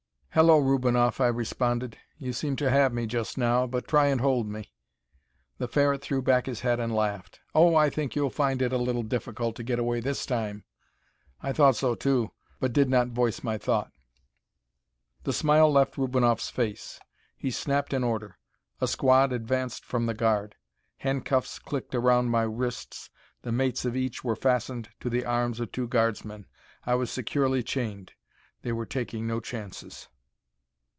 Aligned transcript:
"Hello, 0.33 0.61
Rubinoff," 0.61 1.19
I 1.19 1.27
responded. 1.27 1.97
"You 2.17 2.31
seem 2.31 2.55
to 2.55 2.69
have 2.69 2.93
me, 2.93 3.05
just 3.05 3.37
now. 3.37 3.67
But 3.67 3.85
try 3.85 4.05
and 4.07 4.21
hold 4.21 4.47
me." 4.47 4.71
The 5.57 5.67
Ferret 5.67 6.01
threw 6.01 6.21
back 6.21 6.45
his 6.45 6.61
head 6.61 6.79
and 6.79 6.95
laughed. 6.95 7.41
"Oh, 7.53 7.75
I 7.75 7.89
think 7.89 8.15
you'll 8.15 8.29
find 8.29 8.61
it 8.61 8.71
a 8.71 8.77
little 8.77 9.03
difficult 9.03 9.57
to 9.57 9.63
get 9.63 9.77
away 9.77 9.99
this 9.99 10.25
time." 10.25 10.63
I 11.41 11.51
thought 11.51 11.75
so, 11.75 11.95
too, 11.95 12.31
but 12.61 12.71
did 12.71 12.87
not 12.89 13.09
voice 13.09 13.43
my 13.43 13.57
thought. 13.57 13.91
The 15.23 15.33
smile 15.33 15.69
left 15.69 15.97
Rubinoff's 15.97 16.49
face. 16.49 17.01
He 17.35 17.51
snapped 17.51 17.91
an 17.91 18.05
order. 18.05 18.37
A 18.79 18.87
squad 18.87 19.33
advanced 19.33 19.83
from 19.83 20.05
the 20.05 20.13
guard. 20.13 20.55
Handcuffs 20.99 21.59
clicked 21.59 21.93
around 21.93 22.29
my 22.29 22.43
wrists, 22.43 23.09
the 23.41 23.51
mates 23.51 23.83
of 23.83 23.97
each 23.97 24.23
were 24.23 24.37
fastened 24.37 24.91
to 25.01 25.09
the 25.09 25.25
arms 25.25 25.59
of 25.59 25.73
two 25.73 25.89
guardsmen. 25.89 26.45
I 26.85 26.95
was 26.95 27.11
securely 27.11 27.63
chained. 27.63 28.13
They 28.61 28.71
were 28.71 28.85
taking 28.85 29.27
no 29.27 29.41
chances. 29.41 30.07